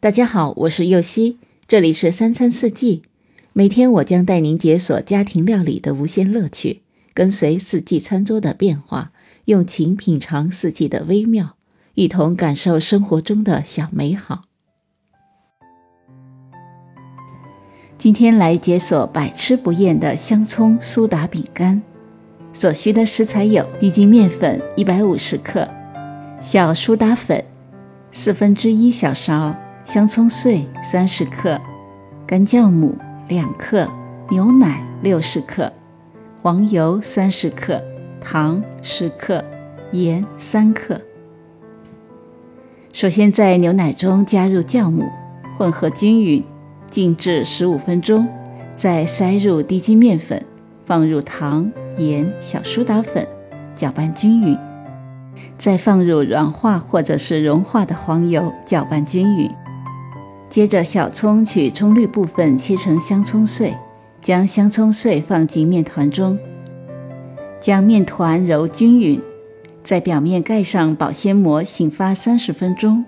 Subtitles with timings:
[0.00, 3.02] 大家好，我是右希，这里是三餐四季。
[3.52, 6.82] 每天我将带您解锁家庭料理的无限乐趣，
[7.12, 9.10] 跟随四季餐桌的变化，
[9.46, 11.56] 用情品尝四季的微妙，
[11.94, 14.44] 一同感受生活中的小美好。
[17.98, 21.82] 今天来解锁百吃不厌的香葱苏打饼干。
[22.52, 25.68] 所需的食材有：低筋面粉一百五十克，
[26.40, 27.44] 小苏打粉
[28.12, 29.56] 四分之一小勺。
[29.88, 31.58] 香葱碎三十克，
[32.26, 32.94] 干酵母
[33.26, 33.88] 两克，
[34.28, 35.72] 牛奶六十克，
[36.42, 37.82] 黄油三十克，
[38.20, 39.42] 糖十克，
[39.92, 41.00] 盐三克。
[42.92, 45.08] 首先在牛奶中加入酵母，
[45.56, 46.44] 混合均匀，
[46.90, 48.28] 静置十五分钟，
[48.76, 50.44] 再塞入低筋面粉，
[50.84, 53.26] 放入糖、盐、小苏打粉，
[53.74, 54.58] 搅拌均匀，
[55.56, 59.50] 再放入软化或者是融化的黄油，搅拌均匀。
[60.50, 63.74] 接着，小葱取葱绿部分切成香葱碎，
[64.22, 66.38] 将香葱碎放进面团中，
[67.60, 69.20] 将面团揉均匀，
[69.82, 73.04] 在表面盖上保鲜膜，醒发三十分钟。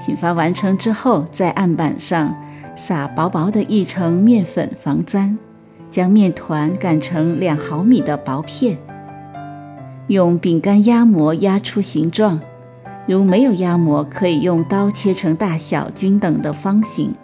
[0.00, 2.34] 醒发完成之后，在案板上
[2.74, 5.38] 撒薄薄的一层面粉防粘，
[5.88, 8.76] 将面团擀成两毫米的薄片，
[10.08, 12.40] 用饼干压模压出形状。
[13.06, 17.14] 如没有压模，可以用刀切成大小均等的方形，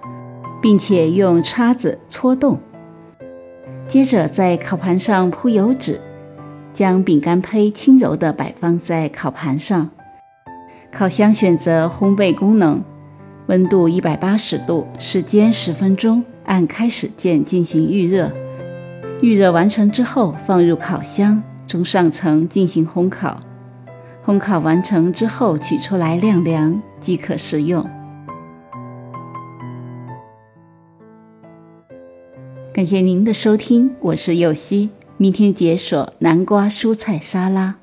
[0.60, 2.58] 并且用叉子戳洞。
[3.86, 6.00] 接着在烤盘上铺油纸，
[6.72, 9.90] 将饼干胚轻柔地摆放在烤盘上。
[10.90, 12.82] 烤箱选择烘焙功能，
[13.46, 18.32] 温度一百八十度，时间十分钟，按开始键进行预热。
[19.22, 23.38] 预热完成之后，放入烤箱中上层进行烘烤。
[24.28, 27.82] 烘烤完成之后，取出来晾凉即可食用。
[32.74, 37.76] 感谢您的收听，我是柚希，明天解锁南瓜蔬菜沙拉。